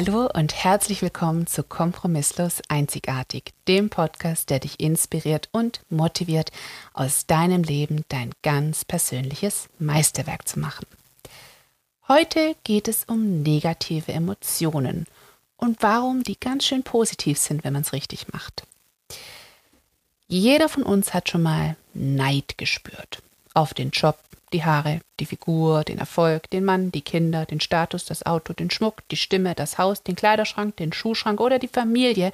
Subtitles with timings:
[0.00, 6.52] Hallo und herzlich willkommen zu Kompromisslos Einzigartig, dem Podcast, der dich inspiriert und motiviert,
[6.94, 10.86] aus deinem Leben dein ganz persönliches Meisterwerk zu machen.
[12.06, 15.06] Heute geht es um negative Emotionen
[15.56, 18.68] und warum die ganz schön positiv sind, wenn man es richtig macht.
[20.28, 23.20] Jeder von uns hat schon mal Neid gespürt
[23.52, 24.16] auf den Job,
[24.52, 28.70] die Haare, die Figur, den Erfolg, den Mann, die Kinder, den Status, das Auto, den
[28.70, 32.32] Schmuck, die Stimme, das Haus, den Kleiderschrank, den Schuhschrank oder die Familie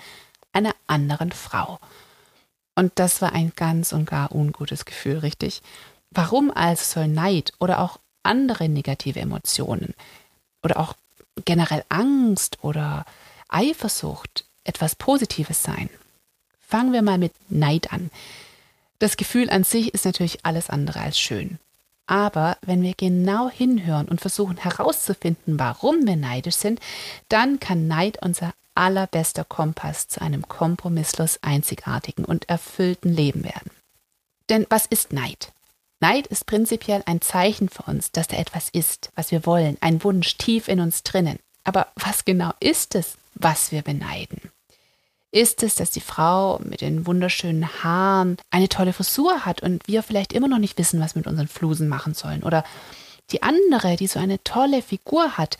[0.53, 1.79] einer anderen Frau.
[2.75, 5.63] Und das war ein ganz und gar ungutes Gefühl, richtig?
[6.11, 9.95] Warum also soll Neid oder auch andere negative Emotionen
[10.63, 10.95] oder auch
[11.45, 13.05] generell Angst oder
[13.49, 15.91] Eifersucht etwas Positives sein?
[16.67, 18.11] Fangen wir mal mit Neid an.
[18.99, 21.59] Das Gefühl an sich ist natürlich alles andere als schön.
[22.07, 26.81] Aber wenn wir genau hinhören und versuchen herauszufinden, warum wir neidisch sind,
[27.29, 33.71] dann kann Neid unser allerbester Kompass zu einem kompromisslos einzigartigen und erfüllten Leben werden.
[34.51, 35.53] Denn was ist Neid?
[36.01, 40.05] Neid ist prinzipiell ein Zeichen für uns, dass da etwas ist, was wir wollen, ein
[40.05, 41.39] Wunsch tief in uns drinnen.
[41.63, 44.51] Aber was genau ist es, was wir beneiden?
[45.35, 50.05] Ist es, dass die Frau mit den wunderschönen Haaren eine tolle Frisur hat und wir
[50.05, 52.45] vielleicht immer noch nicht wissen, was wir mit unseren Flusen machen sollen?
[52.45, 52.63] Oder
[53.33, 55.59] die andere, die so eine tolle Figur hat,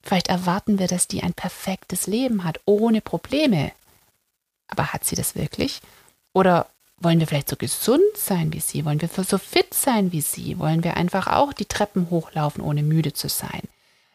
[0.00, 3.72] vielleicht erwarten wir, dass die ein perfektes Leben hat, ohne Probleme.
[4.68, 5.80] Aber hat sie das wirklich?
[6.32, 8.84] Oder wollen wir vielleicht so gesund sein wie sie?
[8.84, 10.60] Wollen wir so fit sein wie sie?
[10.60, 13.62] Wollen wir einfach auch die Treppen hochlaufen, ohne müde zu sein?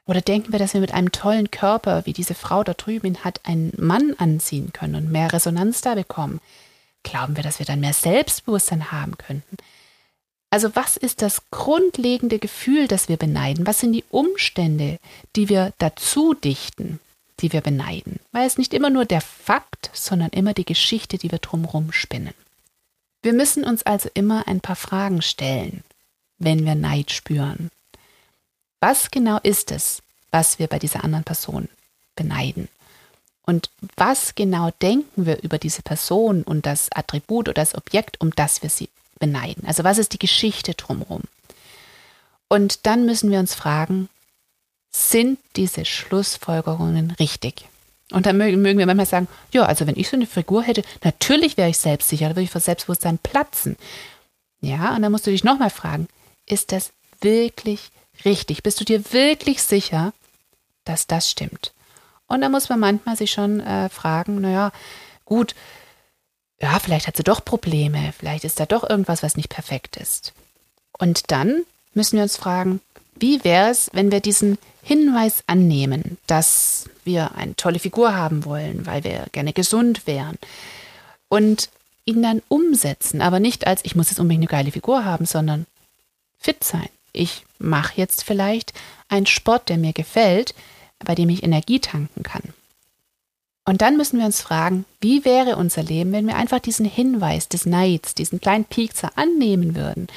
[0.05, 3.41] Oder denken wir, dass wir mit einem tollen Körper, wie diese Frau da drüben hat,
[3.43, 6.39] einen Mann anziehen können und mehr Resonanz da bekommen?
[7.03, 9.57] Glauben wir, dass wir dann mehr Selbstbewusstsein haben könnten?
[10.49, 13.65] Also was ist das grundlegende Gefühl, das wir beneiden?
[13.65, 14.99] Was sind die Umstände,
[15.35, 16.99] die wir dazu dichten,
[17.39, 18.19] die wir beneiden?
[18.33, 22.33] Weil es nicht immer nur der Fakt, sondern immer die Geschichte, die wir drumherum spinnen.
[23.21, 25.83] Wir müssen uns also immer ein paar Fragen stellen,
[26.37, 27.69] wenn wir Neid spüren.
[28.81, 31.69] Was genau ist es, was wir bei dieser anderen Person
[32.15, 32.67] beneiden?
[33.43, 38.31] Und was genau denken wir über diese Person und das Attribut oder das Objekt, um
[38.31, 39.65] das wir sie beneiden?
[39.65, 41.21] Also was ist die Geschichte drumherum?
[42.47, 44.09] Und dann müssen wir uns fragen,
[44.89, 47.65] sind diese Schlussfolgerungen richtig?
[48.11, 50.83] Und dann mögen, mögen wir manchmal sagen, ja, also wenn ich so eine Figur hätte,
[51.03, 53.77] natürlich wäre ich selbstsicher, da würde ich vor Selbstbewusstsein platzen.
[54.59, 56.07] Ja, und dann musst du dich nochmal fragen,
[56.45, 57.91] ist das wirklich
[58.25, 58.63] richtig?
[58.63, 60.13] Bist du dir wirklich sicher,
[60.85, 61.73] dass das stimmt?
[62.27, 64.71] Und da muss man manchmal sich schon äh, fragen, naja,
[65.25, 65.53] gut,
[66.61, 70.33] ja, vielleicht hat sie doch Probleme, vielleicht ist da doch irgendwas, was nicht perfekt ist.
[70.97, 72.79] Und dann müssen wir uns fragen,
[73.15, 78.85] wie wäre es, wenn wir diesen Hinweis annehmen, dass wir eine tolle Figur haben wollen,
[78.85, 80.37] weil wir gerne gesund wären
[81.27, 81.69] und
[82.05, 85.65] ihn dann umsetzen, aber nicht als ich muss jetzt unbedingt eine geile Figur haben, sondern
[86.39, 88.73] fit sein, ich mache jetzt vielleicht
[89.09, 90.55] einen Sport, der mir gefällt,
[90.99, 92.53] bei dem ich Energie tanken kann.
[93.65, 97.47] Und dann müssen wir uns fragen, wie wäre unser Leben, wenn wir einfach diesen Hinweis
[97.47, 100.07] des Neids, diesen kleinen Piekser annehmen würden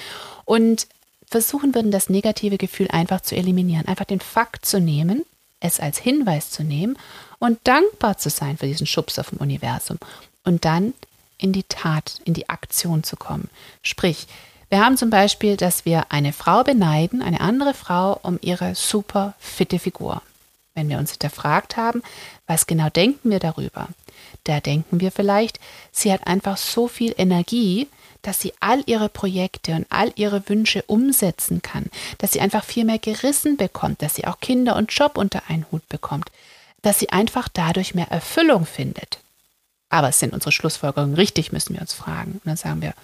[0.45, 0.87] und
[1.27, 5.25] versuchen würden, das negative Gefühl einfach zu eliminieren, einfach den Fakt zu nehmen,
[5.61, 6.97] es als Hinweis zu nehmen
[7.39, 9.99] und dankbar zu sein für diesen Schubser vom Universum
[10.45, 10.95] und dann
[11.39, 13.51] in die Tat, in die Aktion zu kommen.
[13.83, 14.27] Sprich,
[14.75, 19.35] wir haben zum Beispiel, dass wir eine Frau beneiden, eine andere Frau, um ihre super
[19.39, 20.21] fitte Figur.
[20.75, 22.03] Wenn wir uns hinterfragt haben,
[22.49, 23.87] was genau denken wir darüber?
[24.43, 25.61] Da denken wir vielleicht,
[25.93, 27.87] sie hat einfach so viel Energie,
[28.23, 31.85] dass sie all ihre Projekte und all ihre Wünsche umsetzen kann,
[32.19, 35.67] dass sie einfach viel mehr gerissen bekommt, dass sie auch Kinder und Job unter einen
[35.71, 36.33] Hut bekommt,
[36.83, 39.21] dass sie einfach dadurch mehr Erfüllung findet.
[39.89, 42.33] Aber sind unsere Schlussfolgerungen richtig, müssen wir uns fragen.
[42.33, 42.95] Und dann sagen wir,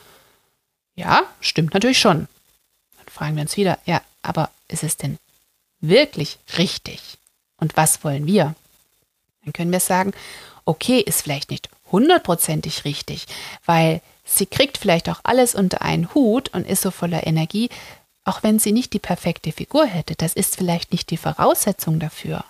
[0.95, 2.29] ja, stimmt natürlich schon.
[2.97, 5.19] Dann fragen wir uns wieder, ja, aber ist es denn
[5.81, 7.19] wirklich richtig?
[7.57, 8.55] Und was wollen wir?
[9.45, 10.13] Dann können wir sagen,
[10.65, 13.27] okay, ist vielleicht nicht hundertprozentig richtig,
[13.65, 17.69] weil sie kriegt vielleicht auch alles unter einen Hut und ist so voller Energie,
[18.25, 20.15] auch wenn sie nicht die perfekte Figur hätte.
[20.15, 22.45] Das ist vielleicht nicht die Voraussetzung dafür.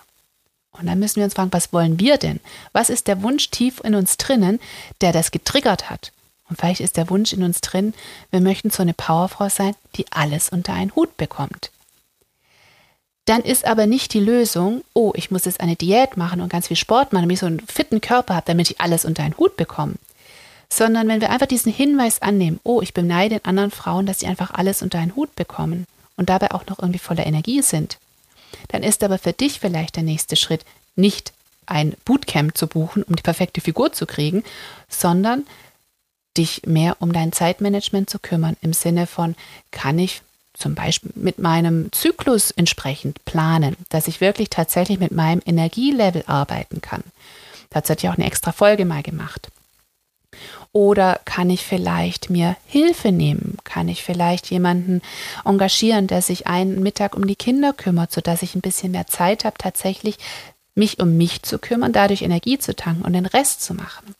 [0.71, 2.39] Und dann müssen wir uns fragen, was wollen wir denn?
[2.71, 4.59] Was ist der Wunsch tief in uns drinnen,
[5.01, 6.11] der das getriggert hat?
[6.51, 7.93] Und vielleicht ist der Wunsch in uns drin,
[8.29, 11.71] wir möchten so eine Powerfrau sein, die alles unter einen Hut bekommt.
[13.23, 16.67] Dann ist aber nicht die Lösung, oh, ich muss jetzt eine Diät machen und ganz
[16.67, 19.37] viel Sport machen, damit ich so einen fitten Körper habe, damit ich alles unter einen
[19.37, 19.93] Hut bekomme.
[20.69, 24.27] Sondern wenn wir einfach diesen Hinweis annehmen, oh, ich beneide den anderen Frauen, dass sie
[24.27, 25.87] einfach alles unter einen Hut bekommen
[26.17, 27.97] und dabei auch noch irgendwie voller Energie sind,
[28.67, 30.65] dann ist aber für dich vielleicht der nächste Schritt
[30.97, 31.31] nicht
[31.65, 34.43] ein Bootcamp zu buchen, um die perfekte Figur zu kriegen,
[34.89, 35.45] sondern
[36.37, 39.35] dich mehr um dein Zeitmanagement zu kümmern, im Sinne von,
[39.71, 40.21] kann ich
[40.53, 46.81] zum Beispiel mit meinem Zyklus entsprechend planen, dass ich wirklich tatsächlich mit meinem Energielevel arbeiten
[46.81, 47.03] kann.
[47.69, 49.49] Dazu hat ja auch eine extra Folge mal gemacht.
[50.73, 53.57] Oder kann ich vielleicht mir Hilfe nehmen?
[53.63, 55.01] Kann ich vielleicht jemanden
[55.43, 59.43] engagieren, der sich einen Mittag um die Kinder kümmert, sodass ich ein bisschen mehr Zeit
[59.43, 60.17] habe, tatsächlich
[60.73, 64.15] mich um mich zu kümmern, dadurch Energie zu tanken und den Rest zu machen?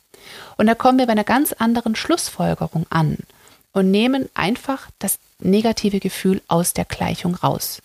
[0.57, 3.17] Und da kommen wir bei einer ganz anderen Schlussfolgerung an
[3.73, 7.81] und nehmen einfach das negative Gefühl aus der Gleichung raus.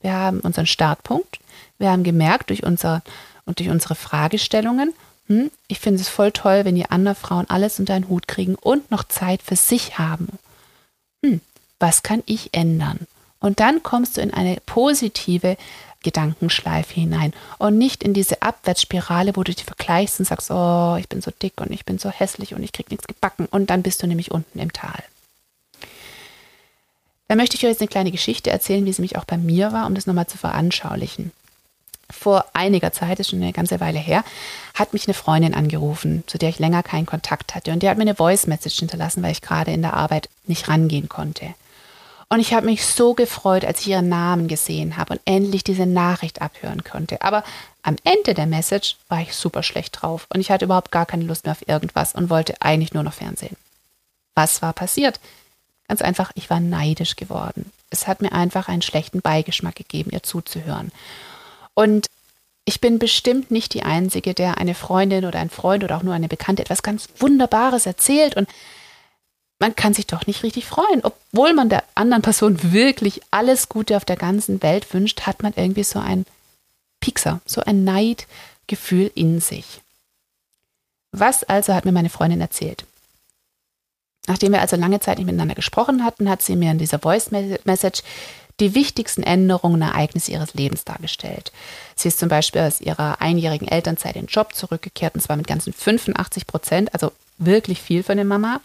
[0.00, 1.38] Wir haben unseren Startpunkt,
[1.78, 3.02] wir haben gemerkt durch unser
[3.44, 4.92] und durch unsere Fragestellungen,
[5.28, 8.54] hm, ich finde es voll toll, wenn die anderen Frauen alles unter einen Hut kriegen
[8.54, 10.28] und noch Zeit für sich haben.
[11.24, 11.40] Hm,
[11.78, 13.00] was kann ich ändern?
[13.40, 15.56] Und dann kommst du in eine positive
[16.06, 21.08] Gedankenschleife hinein und nicht in diese Abwärtsspirale, wo du dich vergleichst und sagst, oh, ich
[21.08, 23.82] bin so dick und ich bin so hässlich und ich krieg nichts gebacken und dann
[23.82, 25.02] bist du nämlich unten im Tal.
[27.26, 29.72] Da möchte ich euch jetzt eine kleine Geschichte erzählen, wie es nämlich auch bei mir
[29.72, 31.32] war, um das nochmal zu veranschaulichen.
[32.08, 34.24] Vor einiger Zeit, ist schon eine ganze Weile her,
[34.74, 37.72] hat mich eine Freundin angerufen, zu der ich länger keinen Kontakt hatte.
[37.72, 40.68] Und die hat mir eine Voice Message hinterlassen, weil ich gerade in der Arbeit nicht
[40.68, 41.54] rangehen konnte.
[42.28, 45.86] Und ich habe mich so gefreut, als ich ihren Namen gesehen habe und endlich diese
[45.86, 47.22] Nachricht abhören konnte.
[47.22, 47.44] Aber
[47.82, 51.24] am Ende der Message war ich super schlecht drauf und ich hatte überhaupt gar keine
[51.24, 53.56] Lust mehr auf irgendwas und wollte eigentlich nur noch Fernsehen.
[54.34, 55.20] Was war passiert?
[55.86, 57.70] Ganz einfach, ich war neidisch geworden.
[57.90, 60.90] Es hat mir einfach einen schlechten Beigeschmack gegeben, ihr zuzuhören.
[61.74, 62.08] Und
[62.64, 66.14] ich bin bestimmt nicht die Einzige, der eine Freundin oder ein Freund oder auch nur
[66.14, 68.48] eine Bekannte etwas ganz Wunderbares erzählt und
[69.58, 71.02] man kann sich doch nicht richtig freuen.
[71.02, 75.54] Obwohl man der anderen Person wirklich alles Gute auf der ganzen Welt wünscht, hat man
[75.56, 76.26] irgendwie so ein
[77.00, 79.80] Piekser, so ein Neidgefühl in sich.
[81.12, 82.84] Was also hat mir meine Freundin erzählt?
[84.26, 87.30] Nachdem wir also lange Zeit nicht miteinander gesprochen hatten, hat sie mir in dieser Voice
[87.30, 88.02] Message
[88.58, 91.52] die wichtigsten Änderungen und Ereignisse ihres Lebens dargestellt.
[91.94, 95.46] Sie ist zum Beispiel aus ihrer einjährigen Elternzeit in den Job zurückgekehrt, und zwar mit
[95.46, 98.60] ganzen 85 Prozent, also wirklich viel für eine Mama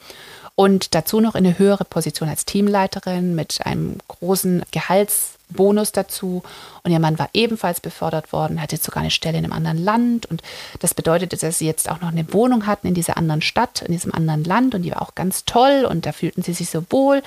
[0.56, 6.44] und dazu noch in eine höhere Position als Teamleiterin mit einem großen Gehaltsbonus dazu.
[6.84, 10.26] Und ihr Mann war ebenfalls befördert worden, hatte sogar eine Stelle in einem anderen Land.
[10.26, 10.42] Und
[10.80, 13.94] das bedeutete, dass sie jetzt auch noch eine Wohnung hatten in dieser anderen Stadt, in
[13.94, 14.76] diesem anderen Land.
[14.76, 17.24] Und die war auch ganz toll und da fühlten sie sich so wohl.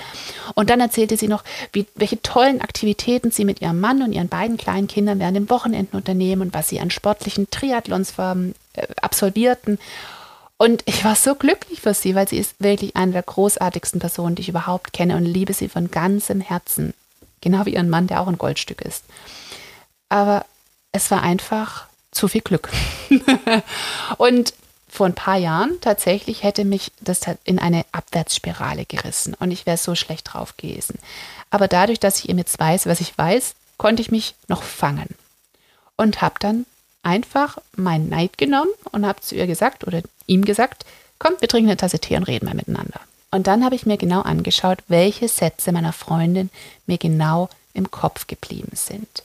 [0.53, 1.43] Und dann erzählte sie noch,
[1.73, 5.49] wie, welche tollen Aktivitäten sie mit ihrem Mann und ihren beiden kleinen Kindern während den
[5.49, 9.79] Wochenenden unternehmen und was sie an sportlichen Triathlons äh, absolvierten.
[10.57, 14.35] Und ich war so glücklich für sie, weil sie ist wirklich eine der großartigsten Personen,
[14.35, 16.93] die ich überhaupt kenne und liebe sie von ganzem Herzen.
[17.41, 19.03] Genau wie ihren Mann, der auch ein Goldstück ist.
[20.07, 20.45] Aber
[20.91, 22.69] es war einfach zu viel Glück.
[24.17, 24.53] und
[24.87, 29.77] vor ein paar Jahren tatsächlich hätte mich das in eine Abwärtsspirale gerissen und ich wäre
[29.77, 30.99] so schlecht drauf gewesen.
[31.49, 35.09] Aber dadurch, dass ich eben jetzt weiß, was ich weiß, konnte ich mich noch fangen
[35.97, 36.65] und habe dann
[37.03, 40.85] einfach meinen Neid genommen und habe zu ihr gesagt oder ihm gesagt,
[41.19, 42.99] komm, wir trinken eine Tasse Tee und reden mal miteinander.
[43.31, 46.49] Und dann habe ich mir genau angeschaut, welche Sätze meiner Freundin
[46.85, 49.23] mir genau im Kopf geblieben sind.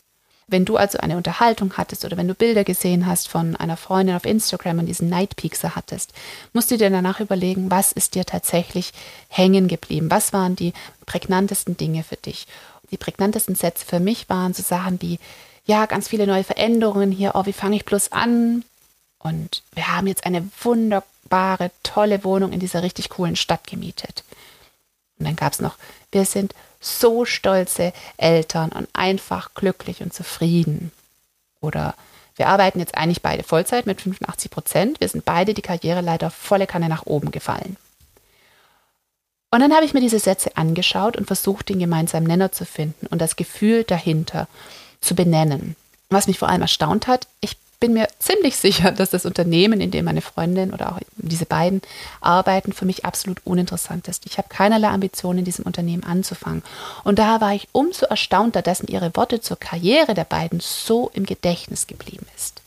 [0.48, 4.16] Wenn du also eine Unterhaltung hattest oder wenn du Bilder gesehen hast von einer Freundin
[4.16, 6.12] auf Instagram und diesen Neidpiekser hattest,
[6.52, 8.92] musst du dir danach überlegen, was ist dir tatsächlich
[9.28, 10.10] hängen geblieben?
[10.10, 10.72] Was waren die
[11.06, 12.48] prägnantesten Dinge für dich?
[12.90, 15.20] Die prägnantesten Sätze für mich waren so Sachen wie,
[15.66, 17.36] ja, ganz viele neue Veränderungen hier.
[17.36, 18.64] Oh, wie fange ich bloß an?
[19.20, 24.24] Und wir haben jetzt eine wunderbare, tolle Wohnung in dieser richtig coolen Stadt gemietet.
[25.18, 25.76] Und dann gab es noch,
[26.10, 30.90] wir sind so stolze Eltern und einfach glücklich und zufrieden.
[31.60, 31.94] Oder
[32.36, 35.00] wir arbeiten jetzt eigentlich beide Vollzeit mit 85 Prozent.
[35.00, 37.76] Wir sind beide die Karriere leider volle Kanne nach oben gefallen.
[39.50, 43.06] Und dann habe ich mir diese Sätze angeschaut und versucht, den gemeinsamen Nenner zu finden
[43.08, 44.48] und das Gefühl dahinter
[45.02, 45.76] zu benennen.
[46.08, 49.90] Was mich vor allem erstaunt hat, ich bin mir ziemlich sicher, dass das Unternehmen, in
[49.90, 51.82] dem meine Freundin oder auch diese beiden
[52.20, 54.26] arbeiten, für mich absolut uninteressant ist.
[54.26, 56.62] Ich habe keinerlei Ambitionen, in diesem Unternehmen anzufangen.
[57.02, 61.24] Und da war ich umso erstaunter, mir ihre Worte zur Karriere der beiden so im
[61.26, 62.62] Gedächtnis geblieben ist.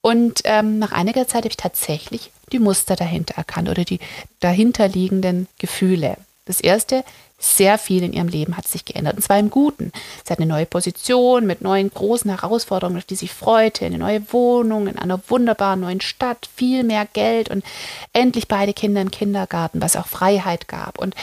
[0.00, 4.00] Und ähm, nach einiger Zeit habe ich tatsächlich die Muster dahinter erkannt oder die
[4.40, 6.16] dahinterliegenden Gefühle.
[6.46, 7.04] Das erste,
[7.38, 9.92] sehr viel in ihrem Leben hat sich geändert, und zwar im Guten.
[10.24, 14.32] Sie hat eine neue Position mit neuen großen Herausforderungen, auf die sie freute, eine neue
[14.32, 17.64] Wohnung in einer wunderbaren neuen Stadt, viel mehr Geld und
[18.12, 20.98] endlich beide Kinder im Kindergarten, was auch Freiheit gab.
[20.98, 21.14] Und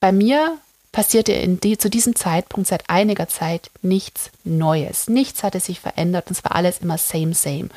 [0.00, 0.58] bei mir
[0.92, 5.08] passierte in die, zu diesem Zeitpunkt seit einiger Zeit nichts Neues.
[5.08, 7.68] Nichts hatte sich verändert und es war alles immer same, same.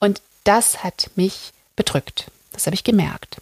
[0.00, 2.30] Und das hat mich bedrückt.
[2.52, 3.38] Das habe ich gemerkt.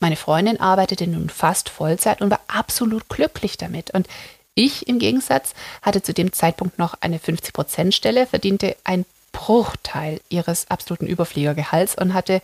[0.00, 3.90] Meine Freundin arbeitete nun fast Vollzeit und war absolut glücklich damit.
[3.90, 4.06] Und
[4.54, 11.06] ich im Gegensatz hatte zu dem Zeitpunkt noch eine 50-Prozent-Stelle, verdiente ein Bruchteil ihres absoluten
[11.06, 12.42] Überfliegergehalts und hatte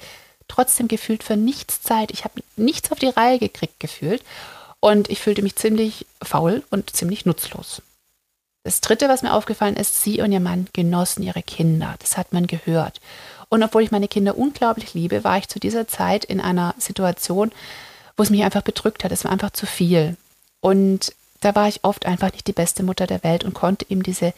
[0.49, 2.11] trotzdem gefühlt für nichts Zeit.
[2.11, 4.23] Ich habe nichts auf die Reihe gekriegt gefühlt
[4.81, 7.83] und ich fühlte mich ziemlich faul und ziemlich nutzlos.
[8.65, 11.97] Das Dritte, was mir aufgefallen ist, sie und ihr Mann genossen ihre Kinder.
[11.99, 13.01] Das hat man gehört.
[13.49, 17.53] Und obwohl ich meine Kinder unglaublich liebe, war ich zu dieser Zeit in einer Situation,
[18.17, 19.13] wo es mich einfach bedrückt hat.
[19.13, 20.17] Es war einfach zu viel.
[20.61, 24.03] Und da war ich oft einfach nicht die beste Mutter der Welt und konnte ihm
[24.03, 24.33] diese,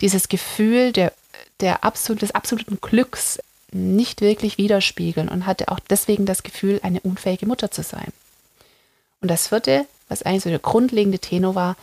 [0.00, 1.12] dieses Gefühl der,
[1.60, 3.38] der absolut, des absoluten Glücks
[3.72, 8.12] nicht wirklich widerspiegeln und hatte auch deswegen das Gefühl, eine unfähige Mutter zu sein.
[9.20, 11.76] Und das vierte, was eigentlich so der grundlegende Tenor war,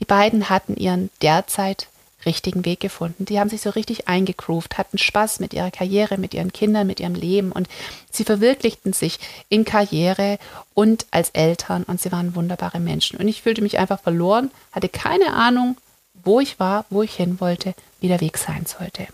[0.00, 1.88] die beiden hatten ihren derzeit
[2.26, 3.24] richtigen Weg gefunden.
[3.24, 7.00] Die haben sich so richtig eingegroovt, hatten Spaß mit ihrer Karriere, mit ihren Kindern, mit
[7.00, 7.68] ihrem Leben und
[8.10, 9.18] sie verwirklichten sich
[9.48, 10.38] in Karriere
[10.74, 13.18] und als Eltern und sie waren wunderbare Menschen.
[13.18, 15.76] Und ich fühlte mich einfach verloren, hatte keine Ahnung,
[16.24, 19.06] wo ich war, wo ich hin wollte, wie der Weg sein sollte.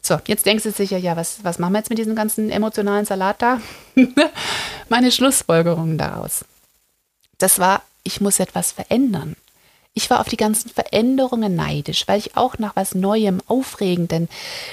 [0.00, 3.06] So, jetzt denkst du sicher, ja, was, was machen wir jetzt mit diesem ganzen emotionalen
[3.06, 3.60] Salat da?
[4.88, 6.44] Meine Schlussfolgerung daraus.
[7.38, 9.34] Das war, ich muss etwas verändern.
[9.94, 14.28] Ich war auf die ganzen Veränderungen neidisch, weil ich auch nach was Neuem, Aufregenden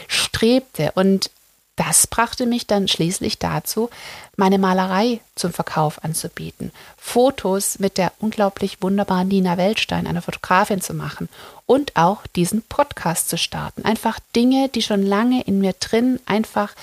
[0.07, 0.91] strebte.
[0.95, 1.29] Und
[1.75, 3.89] das brachte mich dann schließlich dazu,
[4.35, 10.93] meine Malerei zum Verkauf anzubieten, Fotos mit der unglaublich wunderbaren Nina Weltstein, einer Fotografin, zu
[10.93, 11.29] machen
[11.65, 13.85] und auch diesen Podcast zu starten.
[13.85, 16.73] Einfach Dinge, die schon lange in mir drin einfach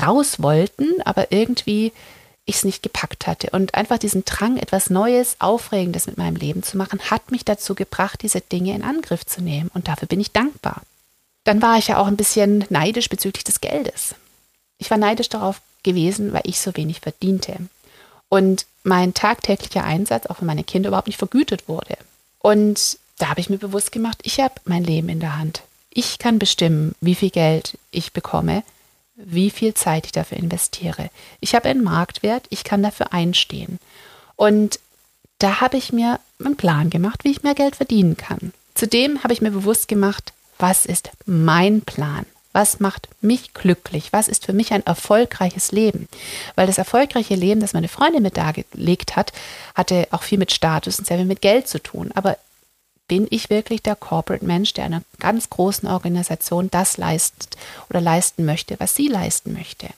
[0.00, 1.92] raus wollten, aber irgendwie
[2.48, 3.50] ich es nicht gepackt hatte.
[3.50, 7.74] Und einfach diesen Drang, etwas Neues, Aufregendes mit meinem Leben zu machen, hat mich dazu
[7.74, 9.70] gebracht, diese Dinge in Angriff zu nehmen.
[9.74, 10.82] Und dafür bin ich dankbar.
[11.44, 14.14] Dann war ich ja auch ein bisschen neidisch bezüglich des Geldes.
[14.78, 17.56] Ich war neidisch darauf gewesen, weil ich so wenig verdiente.
[18.30, 21.98] Und mein tagtäglicher Einsatz auch für meine Kinder überhaupt nicht vergütet wurde.
[22.38, 25.62] Und da habe ich mir bewusst gemacht, ich habe mein Leben in der Hand.
[25.90, 28.62] Ich kann bestimmen, wie viel Geld ich bekomme,
[29.18, 31.10] wie viel Zeit ich dafür investiere.
[31.40, 33.78] Ich habe einen Marktwert, ich kann dafür einstehen.
[34.36, 34.78] Und
[35.38, 38.52] da habe ich mir einen Plan gemacht, wie ich mehr Geld verdienen kann.
[38.74, 42.26] Zudem habe ich mir bewusst gemacht, was ist mein Plan?
[42.52, 44.12] Was macht mich glücklich?
[44.12, 46.08] Was ist für mich ein erfolgreiches Leben?
[46.54, 49.32] Weil das erfolgreiche Leben, das meine Freundin mir dargelegt hat,
[49.74, 52.10] hatte auch viel mit Status und sehr viel mit Geld zu tun.
[52.14, 52.38] Aber
[53.08, 57.56] bin ich wirklich der Corporate Mensch, der einer ganz großen Organisation das leistet
[57.88, 59.88] oder leisten möchte, was sie leisten möchte.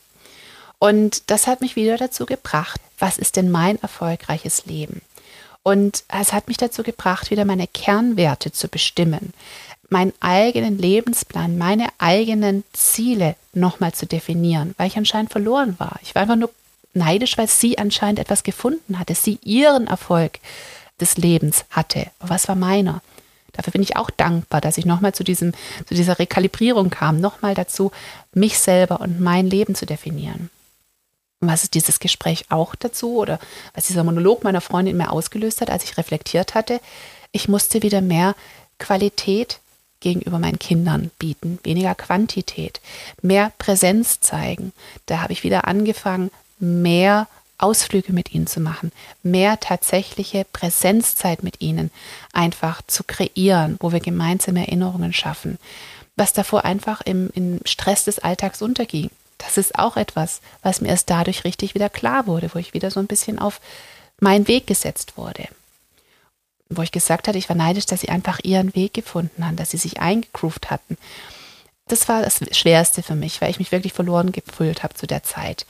[0.78, 5.02] Und das hat mich wieder dazu gebracht, was ist denn mein erfolgreiches Leben?
[5.62, 9.34] Und es hat mich dazu gebracht, wieder meine Kernwerte zu bestimmen,
[9.90, 15.98] meinen eigenen Lebensplan, meine eigenen Ziele nochmal zu definieren, weil ich anscheinend verloren war.
[16.02, 16.50] Ich war einfach nur
[16.94, 20.38] neidisch, weil sie anscheinend etwas gefunden hatte, sie ihren Erfolg
[21.00, 22.06] des Lebens hatte.
[22.20, 23.02] Was war meiner?
[23.52, 25.52] Dafür bin ich auch dankbar, dass ich nochmal zu, zu
[25.90, 27.90] dieser Rekalibrierung kam, nochmal dazu,
[28.32, 30.50] mich selber und mein Leben zu definieren.
[31.40, 33.38] Und was ist dieses Gespräch auch dazu oder
[33.74, 36.80] was dieser Monolog meiner Freundin mir ausgelöst hat, als ich reflektiert hatte?
[37.32, 38.34] Ich musste wieder mehr
[38.78, 39.60] Qualität
[40.00, 42.80] gegenüber meinen Kindern bieten, weniger Quantität,
[43.22, 44.72] mehr Präsenz zeigen.
[45.06, 47.26] Da habe ich wieder angefangen, mehr
[47.62, 51.90] Ausflüge mit ihnen zu machen, mehr tatsächliche Präsenzzeit mit ihnen
[52.32, 55.58] einfach zu kreieren, wo wir gemeinsame Erinnerungen schaffen,
[56.16, 59.10] was davor einfach im, im Stress des Alltags unterging.
[59.38, 62.90] Das ist auch etwas, was mir erst dadurch richtig wieder klar wurde, wo ich wieder
[62.90, 63.60] so ein bisschen auf
[64.20, 65.48] meinen Weg gesetzt wurde.
[66.68, 69.70] Wo ich gesagt hatte, ich war neidisch, dass sie einfach ihren Weg gefunden haben, dass
[69.70, 70.98] sie sich eingegroovt hatten.
[71.88, 75.24] Das war das Schwerste für mich, weil ich mich wirklich verloren gefühlt habe zu der
[75.24, 75.66] Zeit.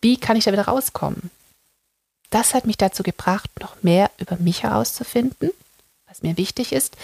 [0.00, 1.30] Wie kann ich da wieder rauskommen?
[2.30, 5.50] Das hat mich dazu gebracht, noch mehr über mich herauszufinden,
[6.06, 6.96] was mir wichtig ist,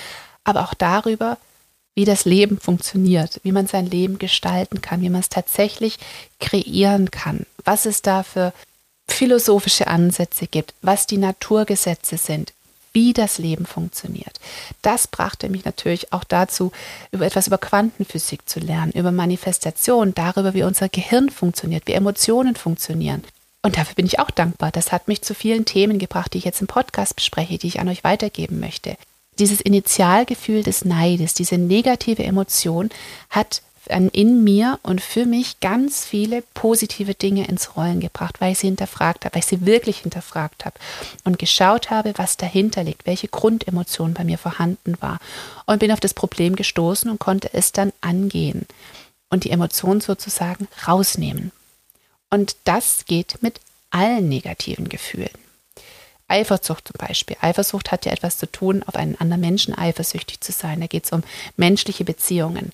[0.45, 1.39] aber auch darüber,
[1.95, 5.99] wie das Leben funktioniert, wie man sein Leben gestalten kann, wie man es tatsächlich
[6.39, 8.53] kreieren kann, was es da für
[9.09, 12.53] philosophische Ansätze gibt, was die Naturgesetze sind,
[12.97, 14.41] wie das Leben funktioniert.
[14.81, 16.73] Das brachte mich natürlich auch dazu,
[17.11, 22.57] über etwas über Quantenphysik zu lernen, über Manifestation, darüber, wie unser Gehirn funktioniert, wie Emotionen
[22.57, 23.23] funktionieren.
[23.61, 24.73] Und dafür bin ich auch dankbar.
[24.73, 27.81] Das hat mich zu vielen Themen gebracht, die ich jetzt im Podcast bespreche, die ich
[27.81, 28.97] an euch weitergeben möchte.
[29.39, 32.89] Dieses Initialgefühl des Neides, diese negative Emotion
[33.29, 38.59] hat in mir und für mich ganz viele positive Dinge ins Rollen gebracht, weil ich
[38.59, 40.79] sie hinterfragt habe, weil ich sie wirklich hinterfragt habe
[41.25, 45.19] und geschaut habe, was dahinter liegt, welche Grundemotion bei mir vorhanden war
[45.67, 48.67] und bin auf das Problem gestoßen und konnte es dann angehen.
[49.29, 51.51] und die Emotion sozusagen rausnehmen.
[52.31, 55.31] Und das geht mit allen negativen Gefühlen.
[56.29, 57.37] Eifersucht zum Beispiel.
[57.41, 60.81] Eifersucht hat ja etwas zu tun, auf einen anderen Menschen eifersüchtig zu sein.
[60.81, 61.23] Da geht es um
[61.57, 62.73] menschliche Beziehungen.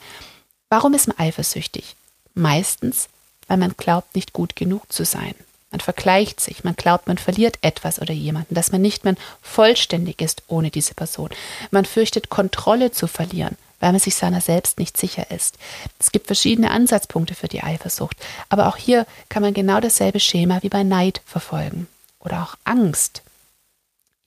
[0.73, 1.97] Warum ist man eifersüchtig?
[2.33, 3.11] Meistens,
[3.47, 5.35] weil man glaubt, nicht gut genug zu sein.
[5.71, 10.23] Man vergleicht sich, man glaubt, man verliert etwas oder jemanden, dass man nicht mehr vollständig
[10.23, 11.29] ist ohne diese Person.
[11.73, 15.59] Man fürchtet, Kontrolle zu verlieren, weil man sich seiner selbst nicht sicher ist.
[15.99, 18.17] Es gibt verschiedene Ansatzpunkte für die Eifersucht,
[18.49, 21.87] aber auch hier kann man genau dasselbe Schema wie bei Neid verfolgen
[22.19, 23.21] oder auch Angst.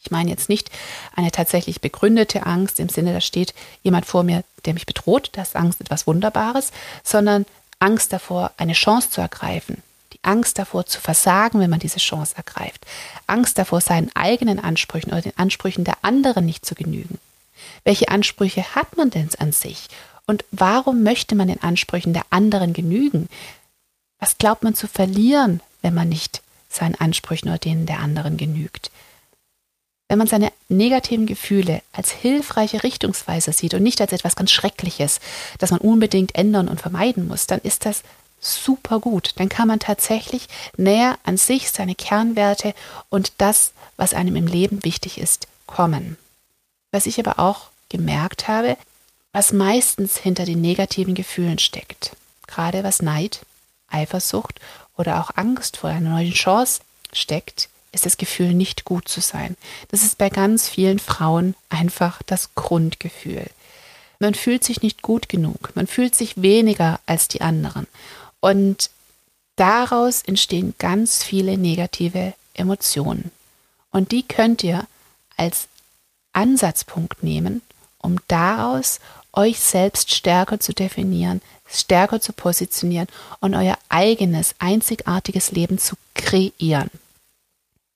[0.05, 0.69] Ich meine jetzt nicht
[1.15, 5.49] eine tatsächlich begründete Angst im Sinne, da steht jemand vor mir, der mich bedroht, das
[5.49, 6.71] ist Angst etwas Wunderbares,
[7.03, 7.47] sondern
[7.79, 9.81] Angst davor, eine Chance zu ergreifen,
[10.13, 12.85] die Angst davor zu versagen, wenn man diese Chance ergreift,
[13.25, 17.17] Angst davor, seinen eigenen Ansprüchen oder den Ansprüchen der anderen nicht zu genügen.
[17.83, 19.87] Welche Ansprüche hat man denn an sich?
[20.27, 23.27] Und warum möchte man den Ansprüchen der anderen genügen?
[24.19, 28.91] Was glaubt man zu verlieren, wenn man nicht seinen Ansprüchen oder denen der anderen genügt?
[30.07, 35.19] Wenn man seine negativen Gefühle als hilfreiche Richtungsweiser sieht und nicht als etwas ganz Schreckliches,
[35.57, 38.03] das man unbedingt ändern und vermeiden muss, dann ist das
[38.39, 39.33] super gut.
[39.37, 40.47] Dann kann man tatsächlich
[40.77, 42.75] näher an sich, seine Kernwerte
[43.09, 46.17] und das, was einem im Leben wichtig ist, kommen.
[46.91, 48.77] Was ich aber auch gemerkt habe,
[49.31, 52.15] was meistens hinter den negativen Gefühlen steckt,
[52.47, 53.41] gerade was Neid,
[53.87, 54.59] Eifersucht
[54.97, 56.81] oder auch Angst vor einer neuen Chance
[57.11, 59.57] steckt, ist das Gefühl, nicht gut zu sein.
[59.89, 63.47] Das ist bei ganz vielen Frauen einfach das Grundgefühl.
[64.19, 67.87] Man fühlt sich nicht gut genug, man fühlt sich weniger als die anderen.
[68.39, 68.89] Und
[69.55, 73.31] daraus entstehen ganz viele negative Emotionen.
[73.91, 74.85] Und die könnt ihr
[75.37, 75.67] als
[76.33, 77.61] Ansatzpunkt nehmen,
[77.99, 78.99] um daraus
[79.33, 83.07] euch selbst stärker zu definieren, stärker zu positionieren
[83.39, 86.89] und euer eigenes, einzigartiges Leben zu kreieren.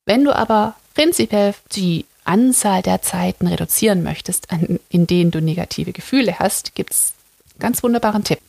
[0.09, 4.47] Wenn du aber prinzipiell die Anzahl der Zeiten reduzieren möchtest,
[4.89, 7.13] in denen du negative Gefühle hast, gibt es
[7.59, 8.39] ganz wunderbaren Tipp.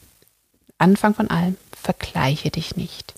[0.78, 3.12] Anfang von allem, vergleiche dich nicht.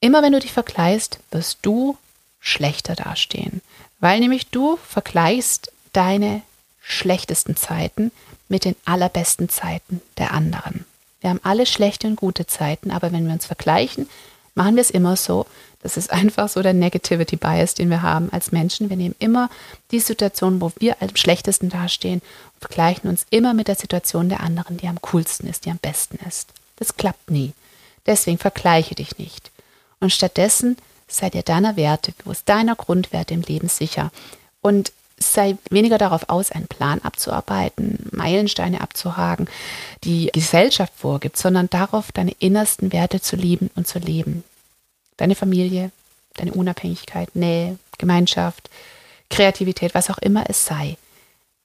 [0.00, 1.96] Immer wenn du dich vergleichst, wirst du
[2.40, 3.62] schlechter dastehen,
[4.00, 6.42] weil nämlich du vergleichst deine
[6.82, 8.10] schlechtesten Zeiten
[8.48, 10.84] mit den allerbesten Zeiten der anderen.
[11.20, 14.08] Wir haben alle schlechte und gute Zeiten, aber wenn wir uns vergleichen,
[14.54, 15.46] machen wir es immer so,
[15.82, 18.90] das ist einfach so der Negativity Bias, den wir haben als Menschen.
[18.90, 19.50] Wir nehmen immer
[19.90, 24.40] die Situation, wo wir am schlechtesten dastehen und vergleichen uns immer mit der Situation der
[24.40, 26.48] anderen, die am coolsten ist, die am besten ist.
[26.76, 27.52] Das klappt nie.
[28.06, 29.50] Deswegen vergleiche dich nicht.
[30.00, 34.10] Und stattdessen sei dir deiner Werte bewusst, deiner Grundwerte im Leben sicher.
[34.60, 39.48] Und sei weniger darauf aus, einen Plan abzuarbeiten, Meilensteine abzuhaken,
[40.04, 44.44] die Gesellschaft vorgibt, sondern darauf, deine innersten Werte zu lieben und zu leben
[45.16, 45.90] deine Familie,
[46.34, 48.70] deine Unabhängigkeit, Nähe, Gemeinschaft,
[49.30, 50.96] Kreativität, was auch immer es sei.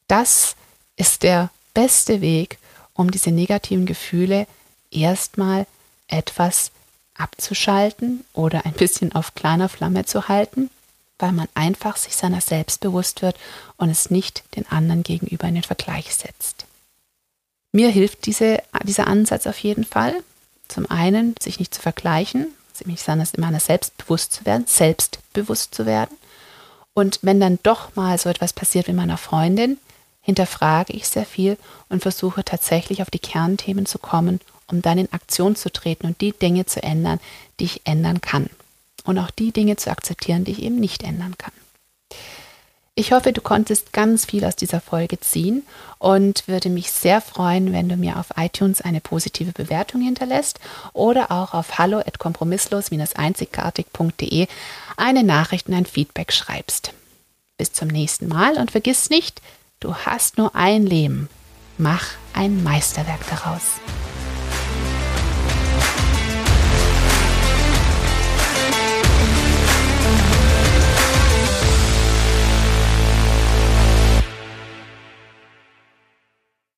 [0.07, 0.55] Das
[0.95, 2.57] ist der beste Weg,
[2.93, 4.47] um diese negativen Gefühle
[4.91, 5.65] erstmal
[6.07, 6.71] etwas
[7.15, 10.69] abzuschalten oder ein bisschen auf kleiner Flamme zu halten,
[11.19, 13.37] weil man einfach sich seiner selbst bewusst wird
[13.77, 16.65] und es nicht den anderen gegenüber in den Vergleich setzt.
[17.71, 20.15] Mir hilft diese, dieser Ansatz auf jeden Fall.
[20.67, 25.85] Zum einen, sich nicht zu vergleichen, ziemlich sein, das immer selbstbewusst zu werden, selbstbewusst zu
[25.85, 26.17] werden.
[26.93, 29.77] Und wenn dann doch mal so etwas passiert wie meiner Freundin,
[30.21, 31.57] hinterfrage ich sehr viel
[31.89, 36.21] und versuche tatsächlich auf die Kernthemen zu kommen, um dann in Aktion zu treten und
[36.21, 37.19] die Dinge zu ändern,
[37.59, 38.49] die ich ändern kann.
[39.09, 41.53] Und auch die Dinge zu akzeptieren, die ich eben nicht ändern kann.
[42.93, 45.63] Ich hoffe, du konntest ganz viel aus dieser Folge ziehen
[45.97, 50.59] und würde mich sehr freuen, wenn du mir auf iTunes eine positive Bewertung hinterlässt
[50.93, 54.45] oder auch auf hallo@kompromisslos-einzigartig.de
[54.95, 56.93] eine Nachricht und ein Feedback schreibst.
[57.57, 59.41] Bis zum nächsten Mal und vergiss nicht,
[59.79, 61.29] du hast nur ein Leben.
[61.79, 63.63] Mach ein Meisterwerk daraus.